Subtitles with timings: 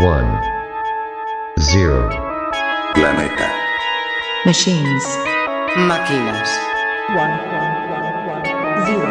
[0.00, 0.40] One.
[1.60, 2.08] Zero.
[2.94, 3.48] Planeta.
[4.44, 5.04] Machines.
[5.76, 6.48] Máquinas.
[7.14, 7.34] One.
[8.86, 9.08] Zero.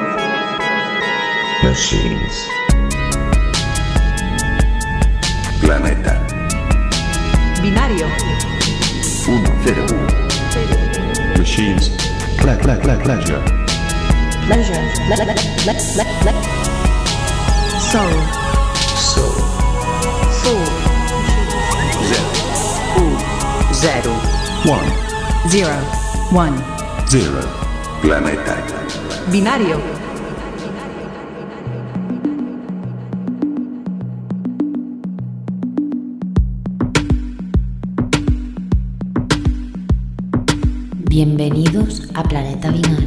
[1.64, 2.48] Machines.
[5.62, 6.14] Planeta.
[7.62, 8.08] Binario.
[9.28, 9.86] 1, 0.
[11.38, 11.90] Machines.
[12.38, 13.42] Ple, ple, ple, pleasure.
[14.48, 14.82] Pleasure.
[15.10, 15.36] Le- le- le-
[15.66, 16.42] le- le-
[17.92, 18.14] Soul.
[18.96, 19.36] Soul.
[20.42, 20.71] Soul.
[23.82, 24.14] Zero.
[24.64, 25.74] 1, Zero.
[26.32, 26.56] One.
[27.08, 27.42] 0.
[28.00, 28.56] Planeta.
[29.32, 29.82] Binario.
[41.10, 43.01] Bienvenidos a Planeta Binario.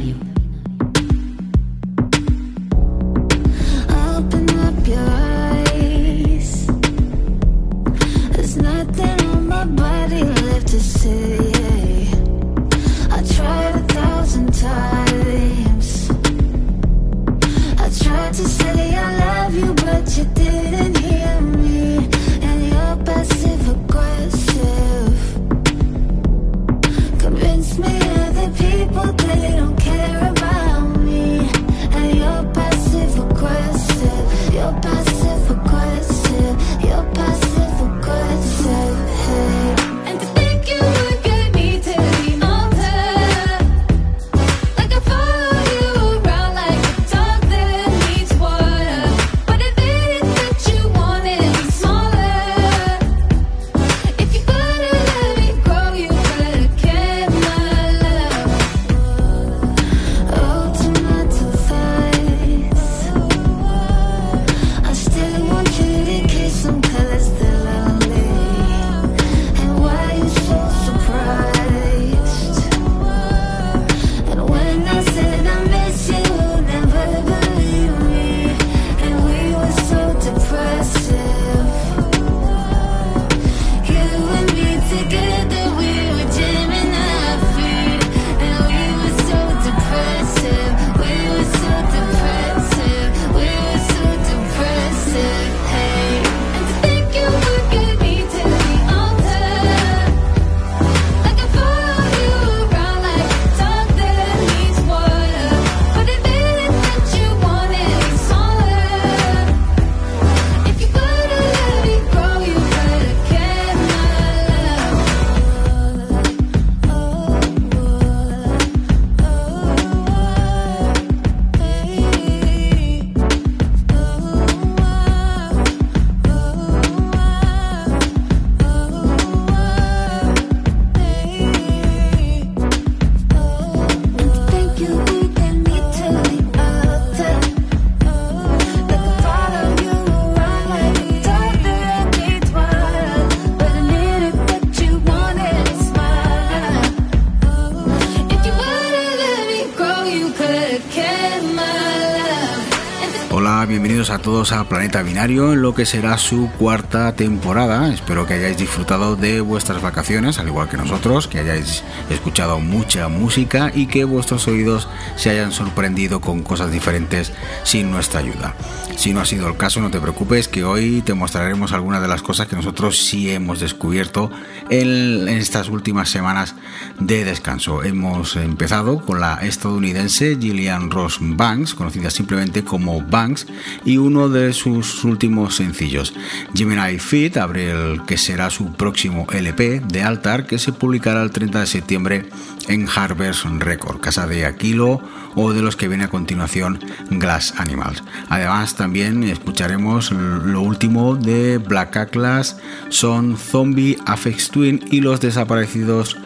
[153.67, 157.91] Bienvenidos a todos a Planeta Binario en lo que será su cuarta temporada.
[157.91, 163.07] Espero que hayáis disfrutado de vuestras vacaciones, al igual que nosotros, que hayáis escuchado mucha
[163.07, 167.31] música y que vuestros oídos se hayan sorprendido con cosas diferentes
[167.63, 168.55] sin nuestra ayuda.
[168.97, 172.07] Si no ha sido el caso, no te preocupes, que hoy te mostraremos algunas de
[172.07, 174.31] las cosas que nosotros sí hemos descubierto
[174.69, 176.55] en estas últimas semanas
[176.99, 177.83] de descanso.
[177.83, 183.47] Hemos empezado con la estadounidense Gillian Ross Banks, conocida simplemente como Banks,
[183.83, 186.13] y uno de sus últimos sencillos,
[186.53, 191.31] Gemini Fit, abre el que será su próximo LP de Altar, que se publicará el
[191.31, 192.25] 30 de septiembre
[192.67, 195.01] en Harvest Record, casa de Aquilo
[195.35, 196.79] o de los que viene a continuación
[197.09, 198.03] Glass Animals.
[198.29, 202.57] Además también escucharemos lo último de Black Atlas,
[202.89, 206.17] Son Zombie, Afex Twin y los desaparecidos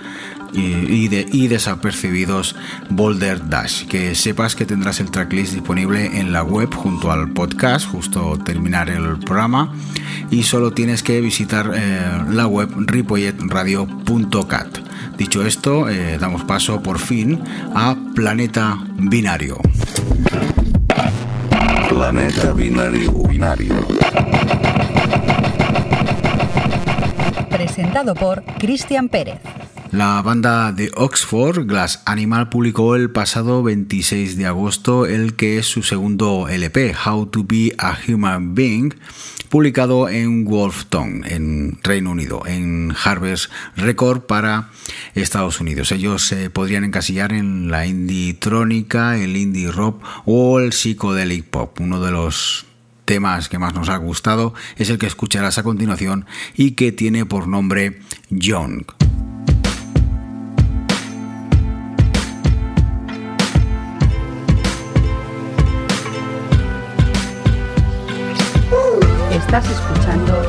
[0.53, 2.55] y, y de- y desapercibidos
[2.89, 3.85] Boulder Dash.
[3.87, 8.89] Que sepas que tendrás el tracklist disponible en la web junto al podcast, justo terminar
[8.89, 9.73] el programa.
[10.31, 14.67] Y solo tienes que visitar eh, la web ripolletradio.cat.
[15.17, 17.39] Dicho esto, eh, damos paso por fin
[17.75, 19.57] a Planeta Binario.
[21.89, 23.11] Planeta binario.
[23.27, 23.75] Binario.
[27.49, 29.39] Presentado por Cristian Pérez.
[29.91, 35.65] La banda de Oxford, Glass Animal, publicó el pasado 26 de agosto el que es
[35.65, 38.93] su segundo LP, How to Be a Human Being,
[39.49, 44.69] publicado en Wolfton, en Reino Unido, en Harvest Record para
[45.15, 45.91] Estados Unidos.
[45.91, 51.81] Ellos se podrían encasillar en la indie trónica, el indie rock o el psychedelic pop,
[51.81, 52.67] uno de los
[53.05, 57.25] temas que más nos ha gustado es el que escucharás a continuación y que tiene
[57.25, 58.98] por nombre Young.
[69.49, 70.48] Estás escuchando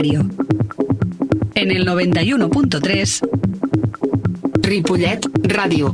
[0.00, 3.20] En el 91.3
[4.62, 5.92] Ripollet Ràdio.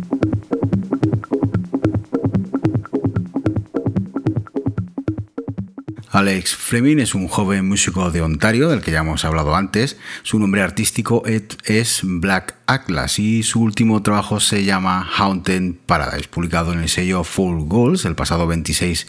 [6.11, 9.97] Alex Fleming es un joven músico de Ontario del que ya hemos hablado antes.
[10.23, 16.73] Su nombre artístico es Black Atlas y su último trabajo se llama Haunted Paradise, publicado
[16.73, 19.06] en el sello Full Goals el pasado 26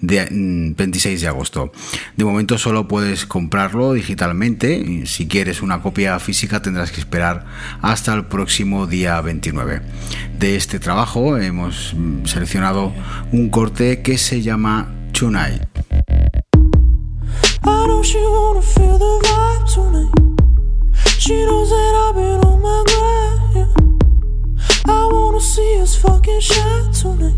[0.00, 1.72] de, mm, 26 de agosto.
[2.16, 5.06] De momento solo puedes comprarlo digitalmente.
[5.06, 7.46] Si quieres una copia física tendrás que esperar
[7.82, 9.82] hasta el próximo día 29.
[10.38, 12.92] De este trabajo hemos mm, seleccionado
[13.32, 15.62] un corte que se llama Tonight.
[19.74, 20.27] Tonight?
[21.18, 23.54] She knows that I've been on my grind.
[23.56, 23.66] yeah.
[24.86, 27.36] I wanna see us fucking shine tonight.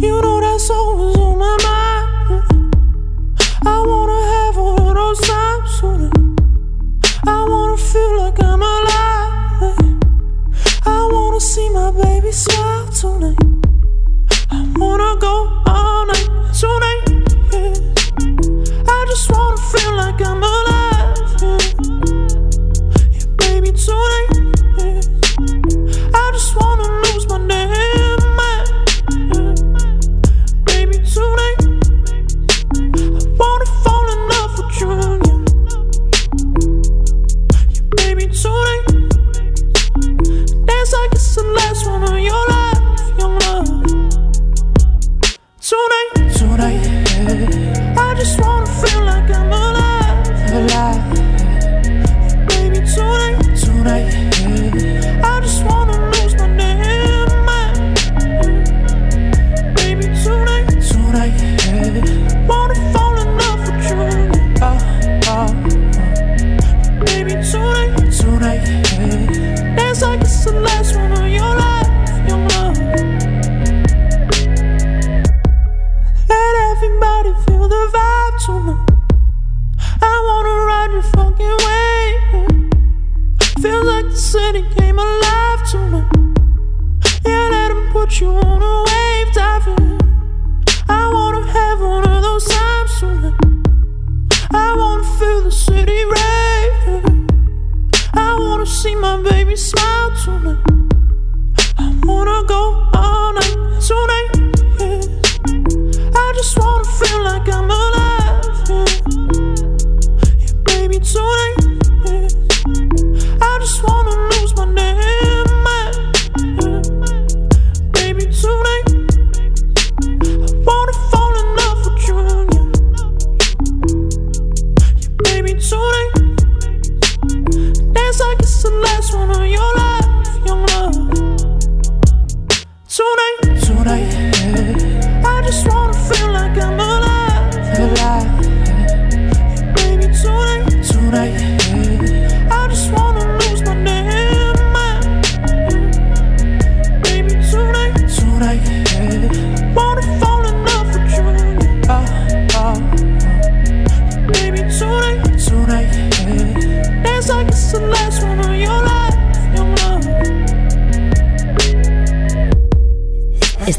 [0.00, 2.08] You know that's always on my mind.
[2.30, 3.70] yeah.
[3.74, 6.40] I wanna have one of those times tonight.
[7.26, 9.60] I wanna feel like I'm alive.
[9.62, 9.98] yeah.
[10.86, 13.38] I wanna see my baby smile tonight.
[14.50, 17.02] I wanna go all night tonight.
[18.88, 20.71] I just wanna feel like I'm alive.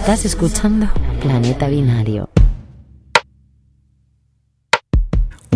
[0.04, 0.90] Estás escuchando
[1.22, 2.28] Planeta Binario.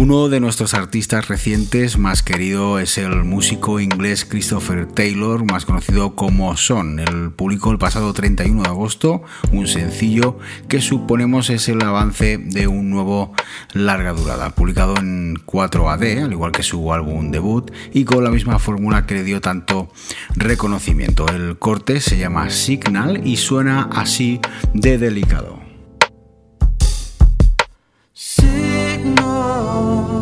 [0.10, 6.16] Uno de nuestros artistas recientes más querido es el músico inglés Christopher Taylor, más conocido
[6.16, 7.02] como Son.
[7.02, 12.68] Él publicó el pasado 31 de agosto un sencillo que suponemos es el avance de
[12.68, 13.34] un nuevo
[13.74, 18.60] larga durada, publicado en 4AD, al igual que su álbum debut, y con la misma
[18.60, 19.92] fórmula que le dio tanto
[20.38, 21.28] reconocimiento.
[21.28, 24.40] El corte se llama Signal y suena así
[24.74, 25.60] de delicado.
[29.80, 30.17] Oh.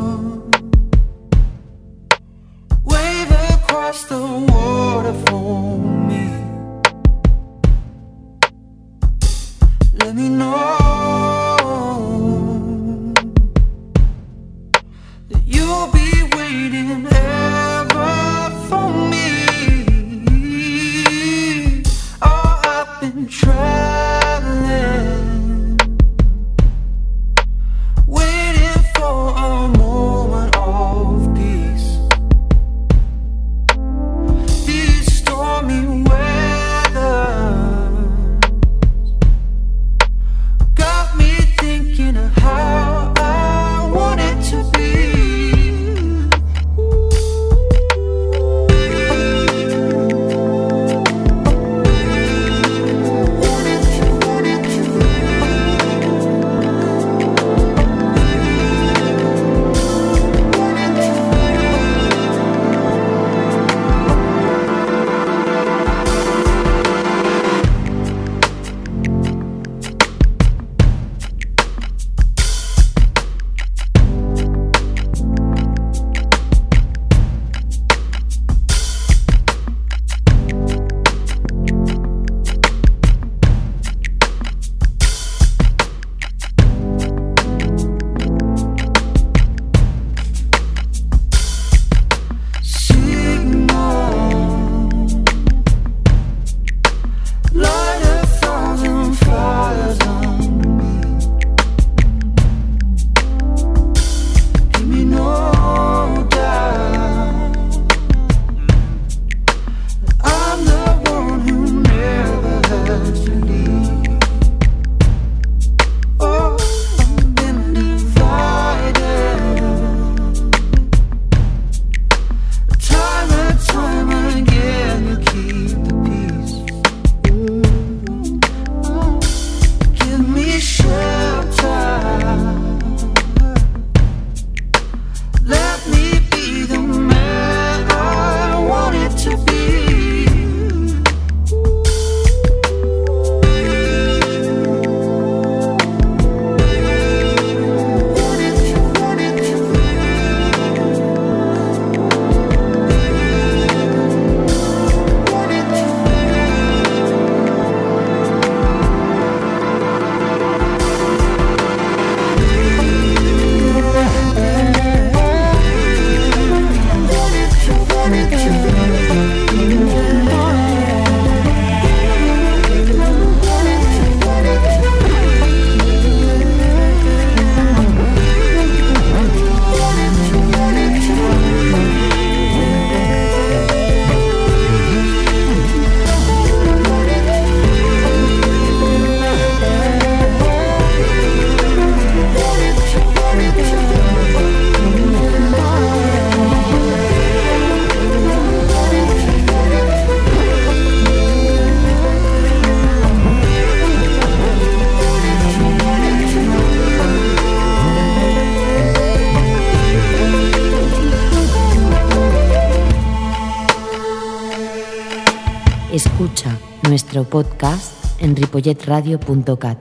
[217.36, 219.78] Podcast en ripolletradio.cat.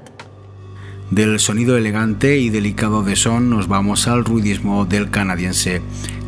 [1.13, 5.81] Del sonido elegante y delicado de Son nos vamos al ruidismo del canadiense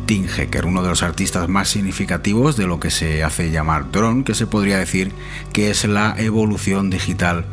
[0.05, 4.23] Tim Hecker, uno de los artistas más significativos de lo que se hace llamar drone,
[4.23, 5.11] que se podría decir
[5.51, 7.43] que es la evolución digital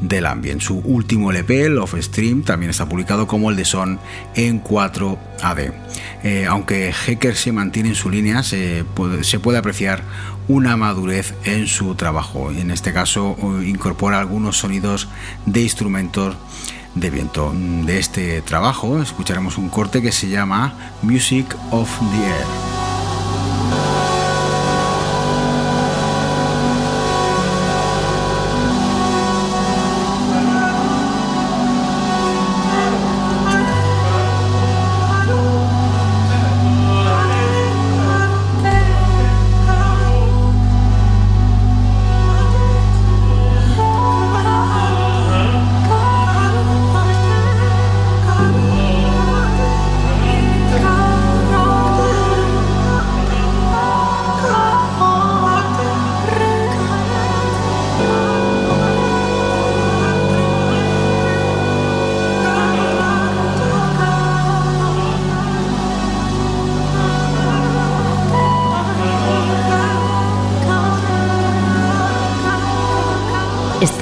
[0.00, 0.60] del ambient.
[0.60, 3.98] Su último LP, Love Stream, también está publicado como el de Son
[4.36, 5.72] en 4AD.
[6.22, 10.04] Eh, aunque Hecker se mantiene en su línea, se puede, se puede apreciar
[10.48, 12.50] una madurez en su trabajo.
[12.50, 15.08] En este caso incorpora algunos sonidos
[15.46, 16.36] de instrumentos
[16.94, 17.52] de viento.
[17.54, 22.83] De este trabajo escucharemos un corte que se llama Music of the Air.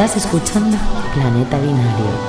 [0.04, 0.76] Estás escuchando
[1.14, 2.21] Planeta Binario.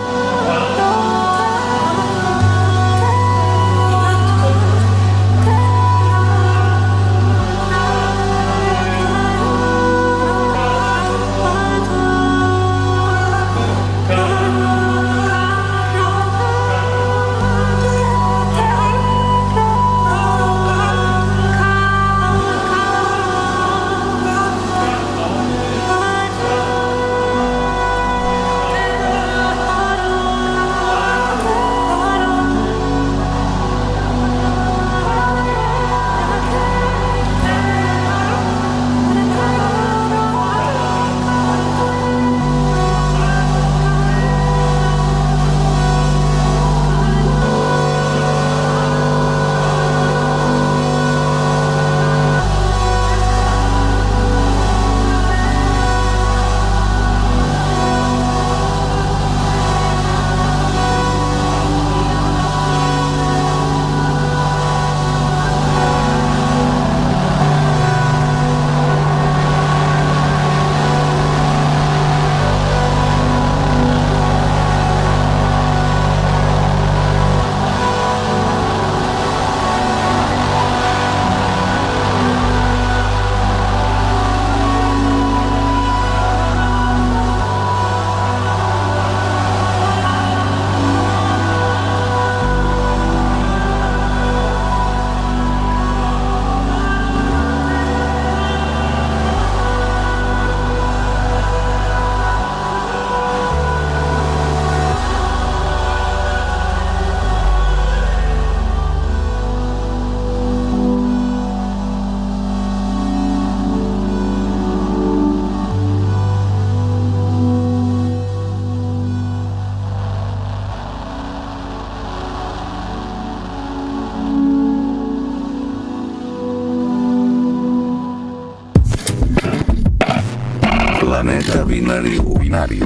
[131.83, 132.23] Binario.
[132.39, 132.85] Binario.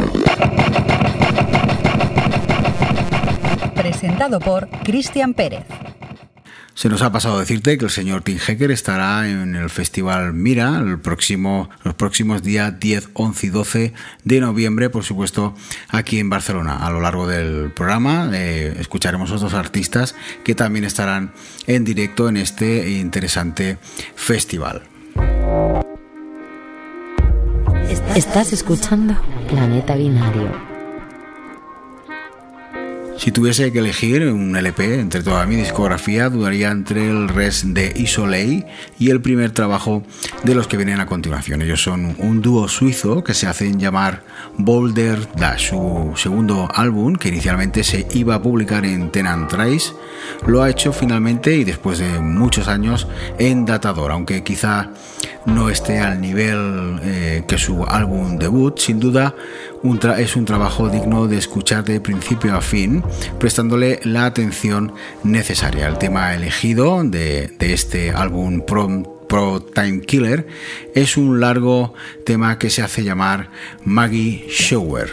[3.75, 5.65] Presentado por Cristian Pérez.
[6.73, 10.79] Se nos ha pasado decirte que el señor Tim Hecker estará en el Festival Mira
[10.79, 15.53] el próximo, los próximos días 10, 11 y 12 de noviembre, por supuesto,
[15.89, 16.77] aquí en Barcelona.
[16.77, 21.33] A lo largo del programa eh, escucharemos otros artistas que también estarán
[21.67, 23.77] en directo en este interesante
[24.15, 24.81] festival.
[28.15, 29.15] Estás escuchando
[29.49, 30.66] Planeta Binario.
[33.17, 37.91] Si tuviese que elegir un LP entre toda mi discografía, dudaría entre el Res de
[37.95, 38.63] Isoley
[38.99, 40.03] y el primer trabajo
[40.43, 41.63] de los que vienen a continuación.
[41.63, 44.23] Ellos son un dúo suizo que se hacen llamar
[44.57, 45.69] Boulder Dash.
[45.69, 49.93] Su segundo álbum, que inicialmente se iba a publicar en Tenant Trace,
[50.45, 53.07] lo ha hecho finalmente y después de muchos años
[53.39, 54.91] en Datador, aunque quizá
[55.45, 59.33] no esté al nivel eh, que su álbum debut, sin duda
[60.17, 63.03] es un trabajo digno de escuchar de principio a fin,
[63.39, 64.93] prestándole la atención
[65.23, 65.87] necesaria.
[65.87, 70.47] El tema elegido de, este álbum Pro Time Killer,
[70.95, 71.93] es un largo
[72.25, 73.51] tema que se hace llamar
[73.83, 75.11] Maggie Shower.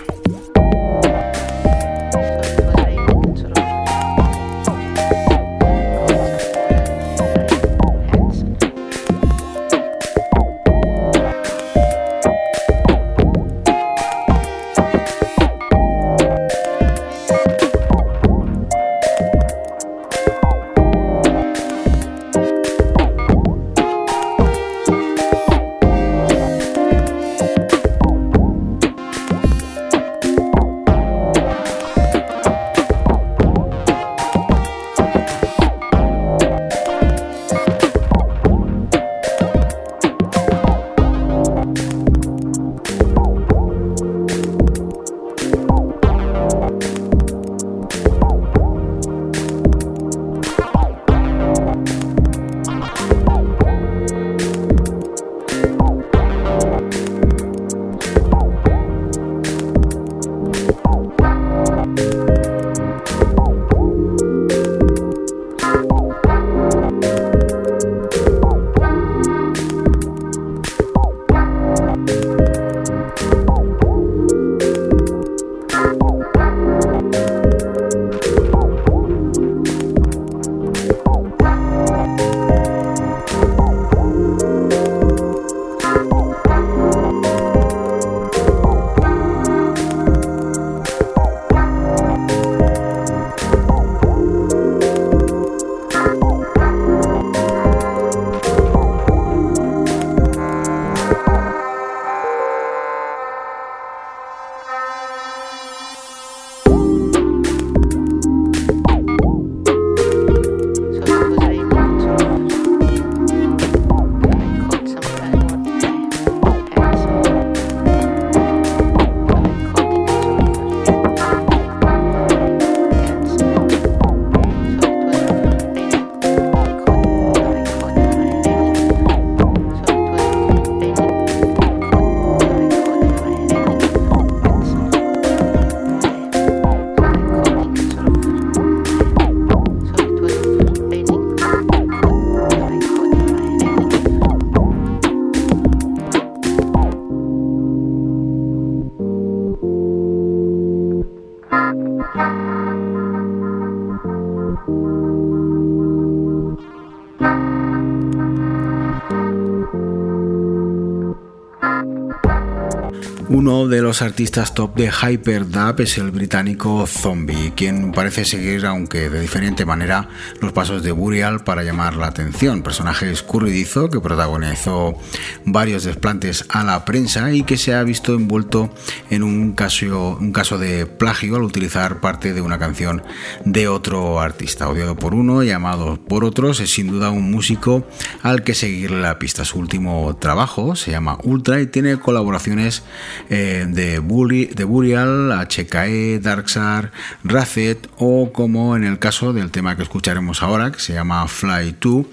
[163.94, 169.64] Los artistas top de Hyperdub es el británico Zombie, quien parece seguir, aunque de diferente
[169.64, 170.09] manera,
[170.40, 172.64] los pasos de Burial para llamar la atención.
[172.64, 174.98] Personaje escurridizo que protagonizó
[175.44, 178.74] varios desplantes a la prensa y que se ha visto envuelto
[179.11, 183.00] en un caso, un caso de plagio al utilizar parte de una canción
[183.44, 184.68] de otro artista.
[184.68, 187.87] Odiado por uno y amado por otros, es sin duda un músico
[188.22, 189.44] al que seguirle la pista.
[189.44, 192.83] Su último trabajo se llama Ultra y tiene colaboraciones
[193.30, 196.92] eh, de, Buri, de Burial, HKE, Darksar,
[197.22, 201.76] Racet o como en el caso del tema que escucharemos ahora que se llama Fly
[201.80, 202.06] 2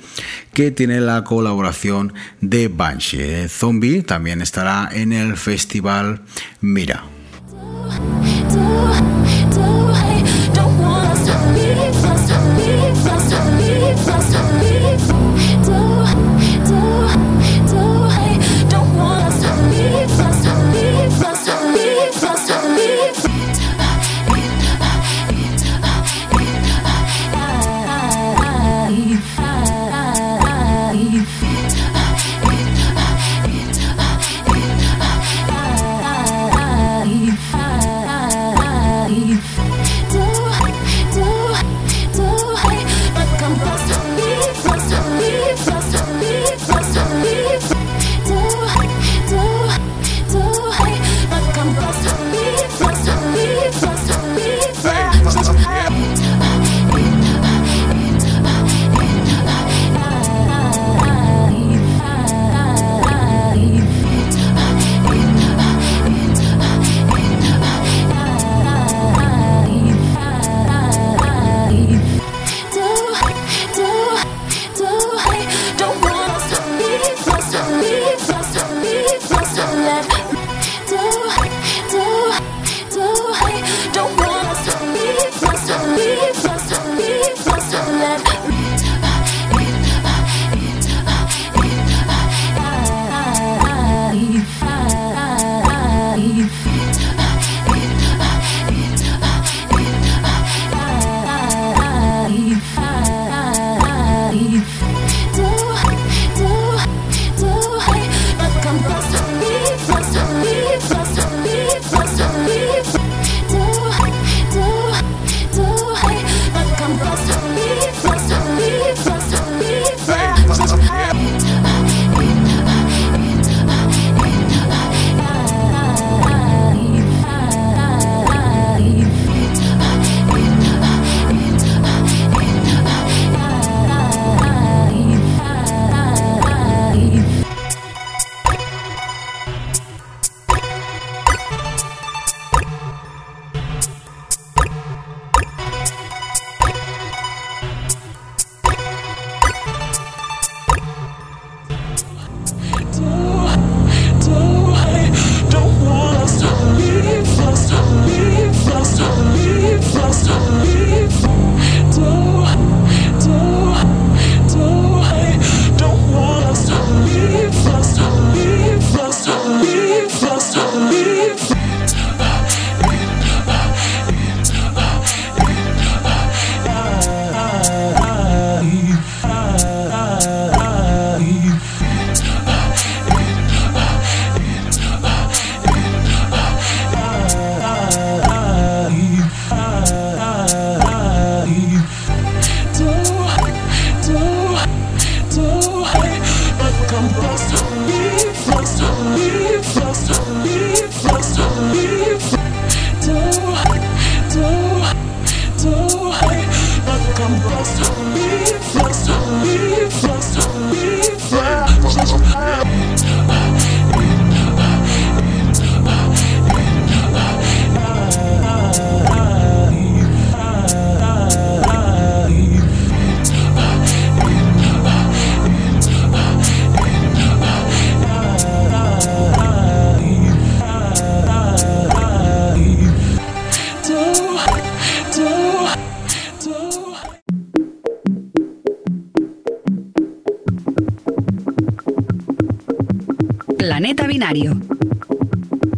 [0.53, 3.47] que tiene la colaboración de Banshee.
[3.47, 6.21] Zombie también estará en el festival
[6.59, 7.03] Mira.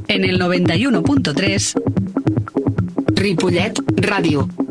[0.08, 1.74] En el 91.3
[3.15, 4.62] Ripollet Ràdio.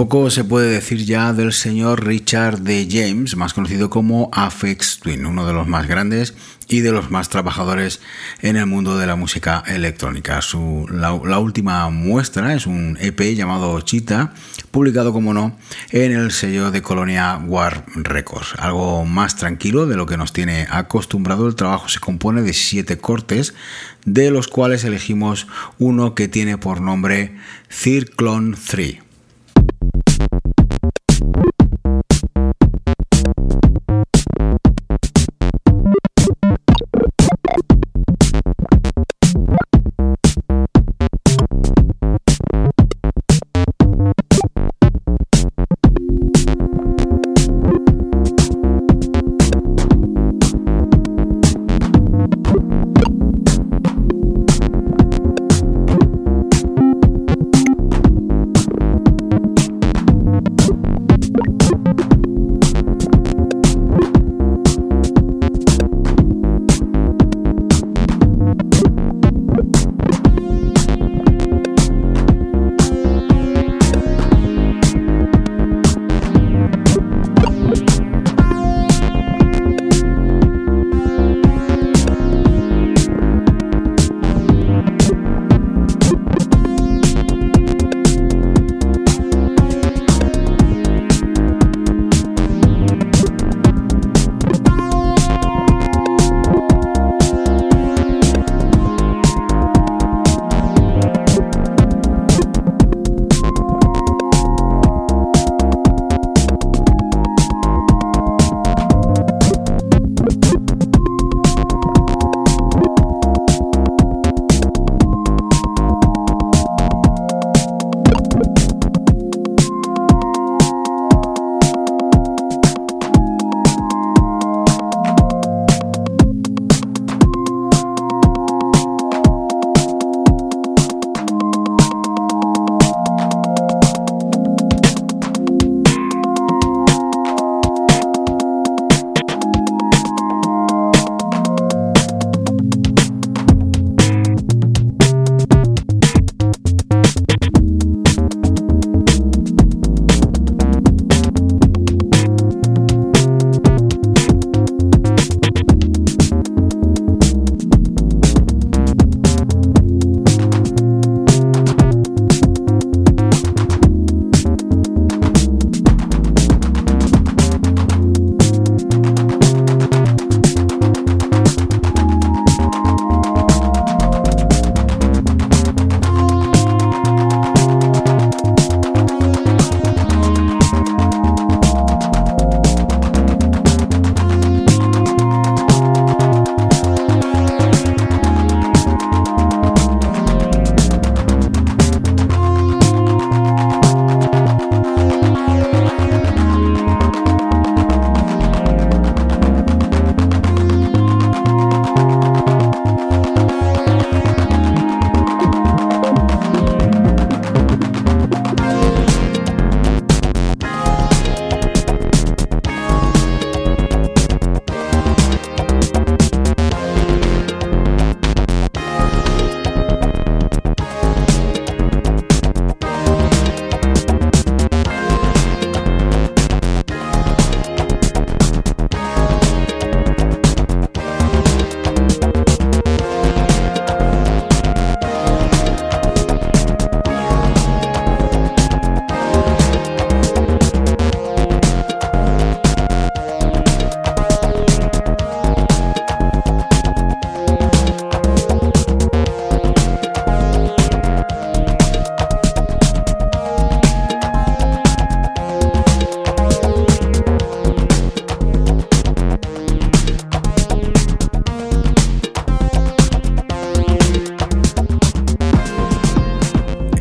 [0.00, 2.88] Poco se puede decir ya del señor Richard D.
[2.90, 6.32] James, más conocido como Afex Twin, uno de los más grandes
[6.68, 8.00] y de los más trabajadores
[8.40, 10.40] en el mundo de la música electrónica.
[10.40, 14.32] Su, la, la última muestra es un EP llamado Chita,
[14.70, 15.58] publicado como no
[15.90, 18.54] en el sello de Colonia War Records.
[18.56, 21.46] Algo más tranquilo de lo que nos tiene acostumbrado.
[21.46, 23.52] El trabajo se compone de siete cortes,
[24.06, 25.46] de los cuales elegimos
[25.78, 27.36] uno que tiene por nombre
[27.68, 29.09] Circlone 3.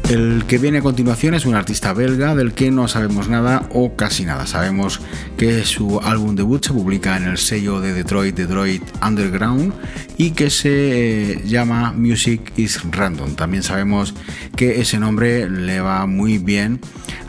[0.10, 3.96] El que viene a continuación es un artista belga del que no sabemos nada o
[3.96, 4.48] casi nada.
[4.48, 5.02] Sabemos
[5.38, 9.72] que su álbum debut se publica en el sello de Detroit, Detroit Underground,
[10.18, 13.36] y que se eh, llama Music is Random.
[13.36, 14.16] También sabemos
[14.56, 16.80] que ese nombre le va muy bien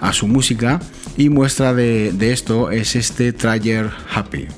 [0.01, 0.81] a su música
[1.19, 4.49] Y muestra de, esto es este Trayer Happy.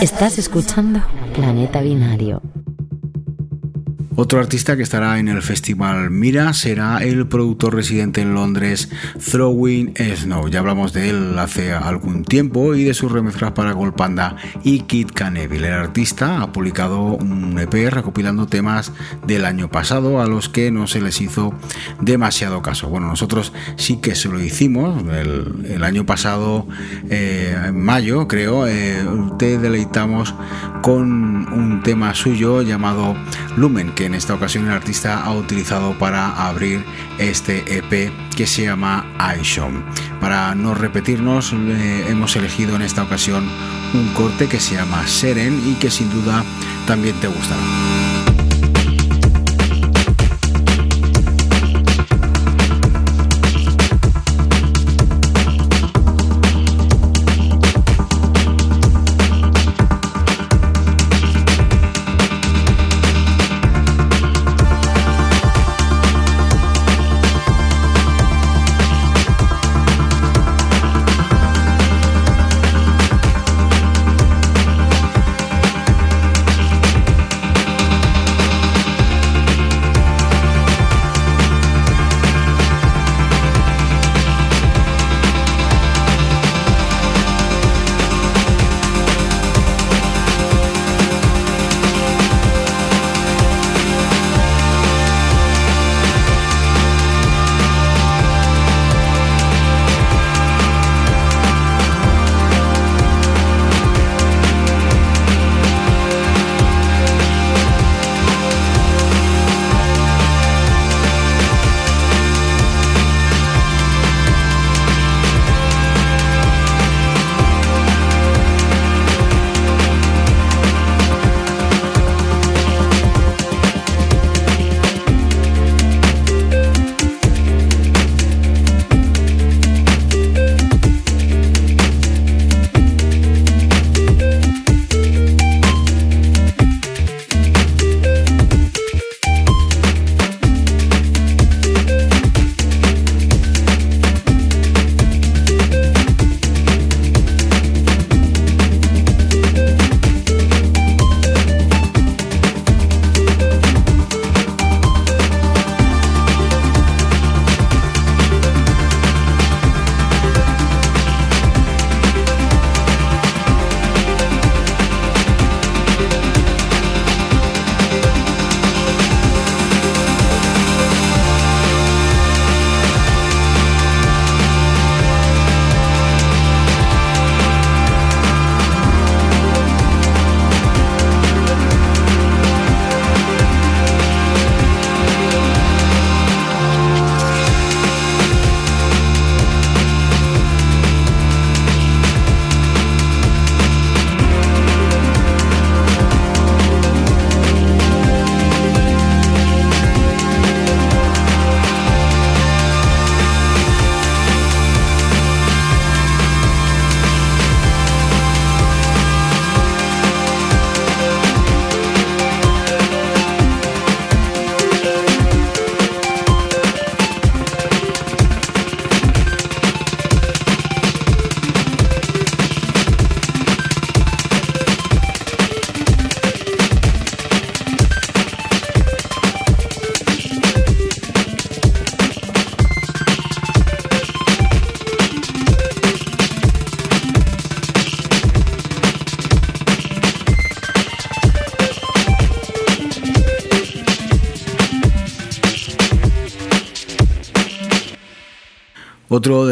[0.00, 2.40] Estás escuchando Planeta Binario.
[4.16, 8.88] Otro artista que estará en el festival Mira será el productor residente en Londres
[9.30, 10.48] Throwing Snow.
[10.48, 14.80] Ya hablamos de él hace algún tiempo y de sus remezclas para Gold Panda y
[14.80, 15.66] Kid Caneville.
[15.66, 18.90] El artista ha publicado un EP recopilando temas
[19.26, 21.52] del año pasado a los que no se les hizo
[22.00, 22.88] demasiado caso.
[22.88, 25.04] Bueno, nosotros sí que se lo hicimos.
[25.12, 26.66] El, el año pasado,
[27.10, 29.04] eh, en mayo creo, eh,
[29.38, 30.34] te deleitamos
[30.80, 33.14] con un tema suyo llamado
[33.58, 36.82] Lumen, que en esta ocasión el artista ha utilizado para abrir
[37.18, 38.10] este EP
[38.40, 39.04] que se llama
[39.38, 39.82] iShone.
[40.18, 43.46] Para no repetirnos, eh, hemos elegido en esta ocasión
[43.92, 46.42] un corte que se llama Seren y que sin duda
[46.86, 48.19] también te gustará.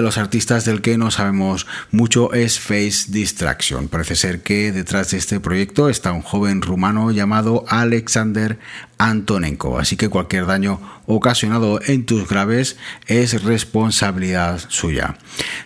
[0.08, 3.88] Los artistas del que no sabemos mucho es Face Distraction.
[3.88, 8.58] Parece ser que detrás de este proyecto está un joven rumano llamado Alexander
[8.96, 15.18] Antonenko, así que cualquier daño ocasionado en tus graves es responsabilidad suya.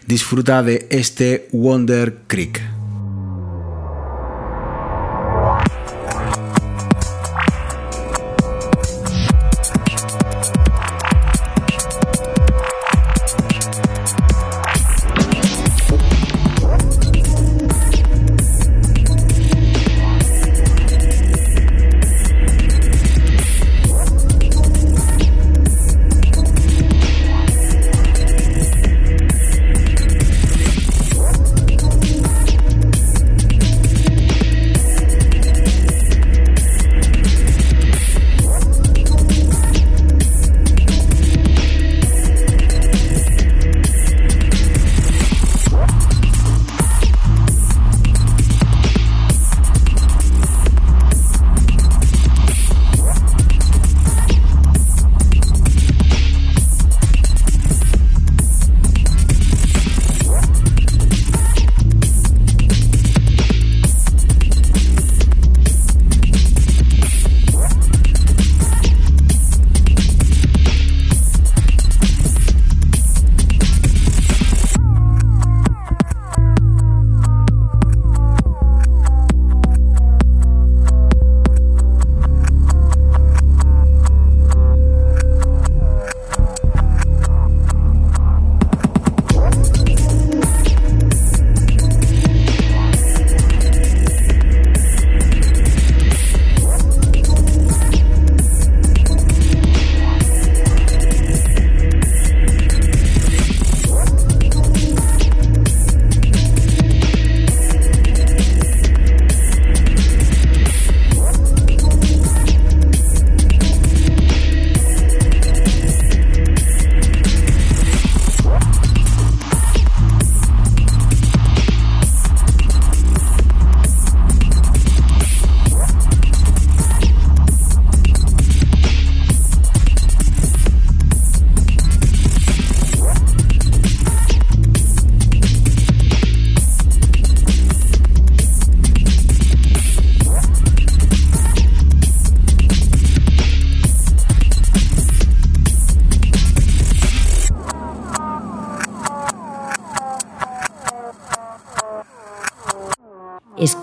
[0.08, 2.61] Disfruta de este Wonder Creek.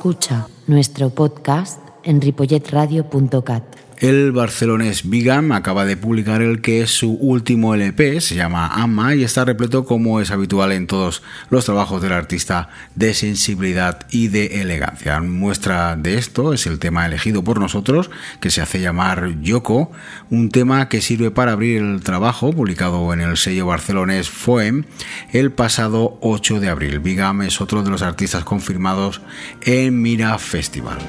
[0.10, 3.78] Escucha nuestro podcast en ripolletradio.cat.
[3.99, 9.13] El barcelonés Bigam acaba de publicar el que es su último LP, se llama Amma
[9.13, 14.29] y está repleto como es habitual en todos los trabajos del artista de sensibilidad y
[14.29, 15.19] de elegancia.
[15.19, 19.91] Muestra de esto es el tema elegido por nosotros que se hace llamar Yoko,
[20.29, 24.85] un tema que sirve para abrir el trabajo publicado en el sello barcelonés Foem
[25.33, 26.99] el pasado 8 de abril.
[26.99, 29.19] Bigam es otro de los artistas confirmados
[29.65, 30.99] en Mira Festival.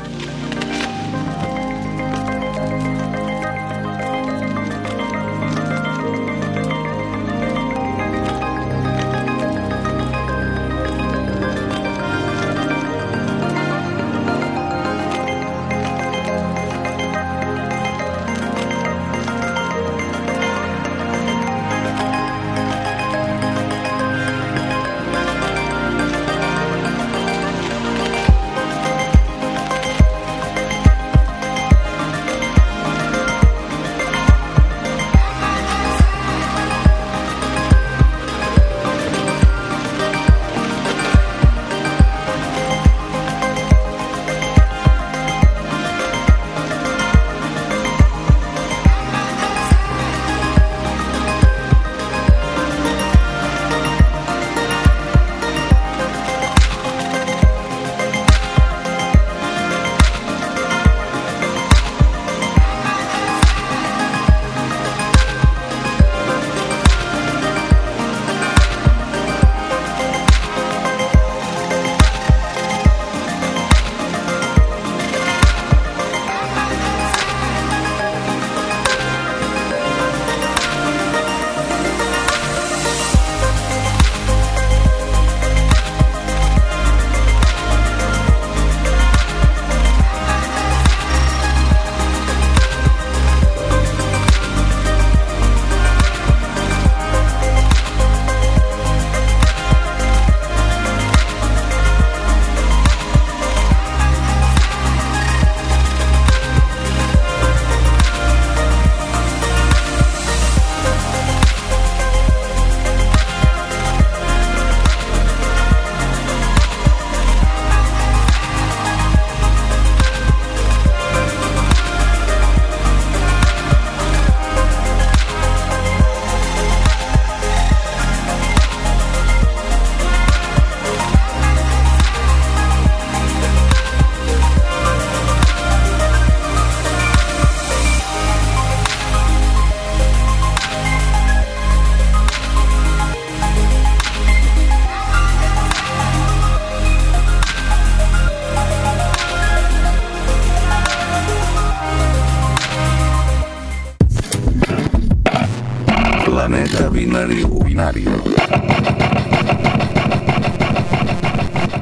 [157.11, 157.49] Binario.
[157.65, 158.23] Binario.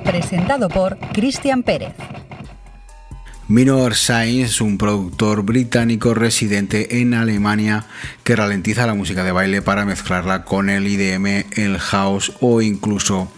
[0.02, 1.92] Presentado por Cristian Pérez.
[3.46, 7.84] Minor Science es un productor británico residente en Alemania
[8.24, 13.30] que ralentiza la música de baile para mezclarla con el IDM, el house o incluso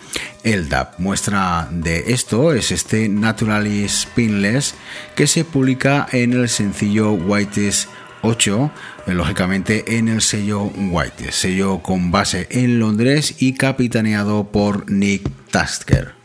[0.45, 0.87] el dub.
[0.99, 4.77] Muestra de esto es este Naturally Spinless
[5.17, 7.89] que se publica en el sencillo Whitest
[8.23, 8.71] 8,
[9.07, 15.29] eh, lógicamente en el sello White, sello con base en Londres y capitaneado por Nick
[15.51, 16.20] Tasker.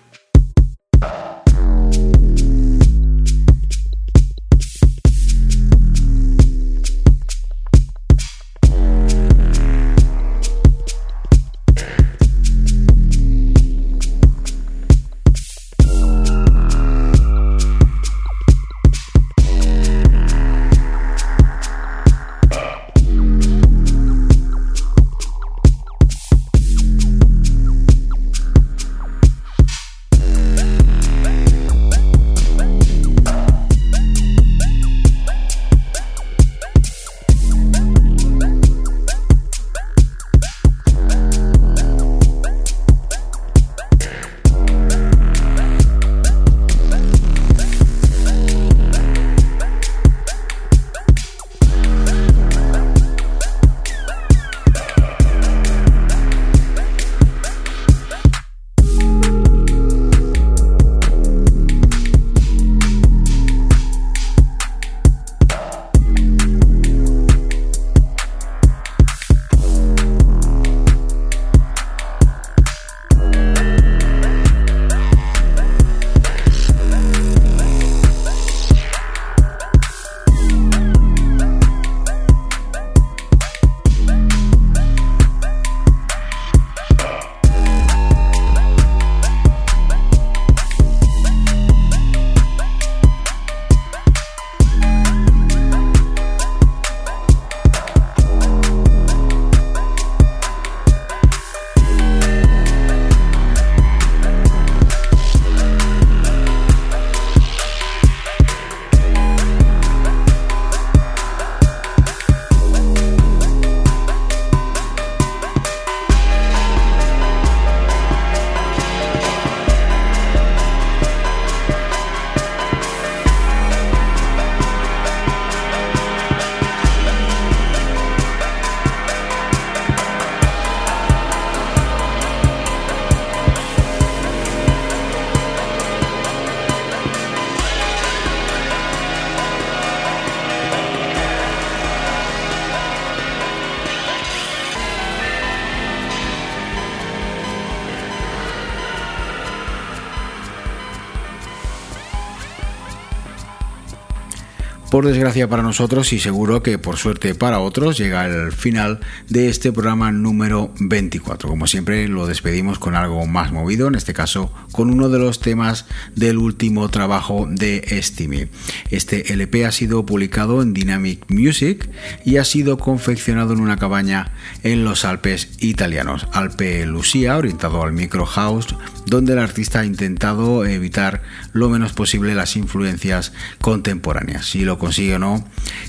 [154.95, 159.49] Por desgracia para nosotros y seguro que por suerte para otros llega el final de
[159.49, 161.49] este programa número 24.
[161.49, 165.41] Como siempre lo despedimos con algo más movido, en este caso con uno de los
[165.41, 165.85] temas
[166.15, 168.47] del último trabajo de Estimi.
[168.89, 171.89] Este LP ha sido publicado en Dynamic Music
[172.23, 174.31] y ha sido confeccionado en una cabaña
[174.63, 178.73] en los Alpes italianos, Alpe Lucia, orientado al micro house,
[179.05, 181.21] donde el artista ha intentado evitar
[181.51, 184.45] lo menos posible las influencias contemporáneas.
[184.45, 185.43] Si lo consigue o no,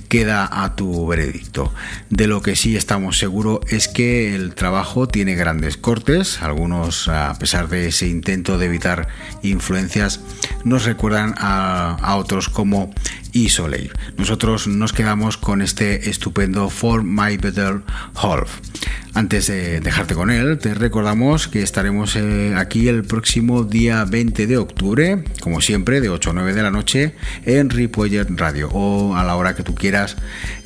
[0.08, 1.70] queda a tu veredicto.
[2.08, 7.36] De lo que sí estamos seguros es que el trabajo tiene grandes cortes, algunos a
[7.38, 9.08] pesar de ese intento de evitar
[9.42, 10.20] influencias,
[10.64, 12.90] nos recuerdan a, a otros como
[13.36, 13.92] y Soleil.
[14.16, 17.82] Nosotros nos quedamos con este estupendo For My Better
[18.14, 18.60] Half.
[19.12, 24.46] Antes de dejarte con él, te recordamos que estaremos eh, aquí el próximo día 20
[24.46, 27.14] de octubre, como siempre, de 8 a 9 de la noche,
[27.44, 30.16] en Ripollet Radio o a la hora que tú quieras,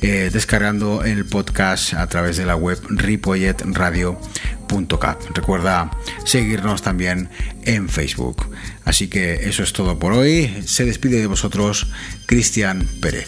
[0.01, 5.17] eh, descargando el podcast a través de la web ripolletradio.cat.
[5.33, 5.91] Recuerda
[6.23, 7.27] seguirnos también
[7.65, 8.45] en Facebook.
[8.85, 10.63] Así que eso es todo por hoy.
[10.65, 11.87] Se despide de vosotros
[12.25, 13.27] Cristian Pérez.